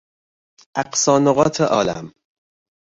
اقصی 0.81 1.15
نقاط 1.25 1.61
عالم 1.61 2.13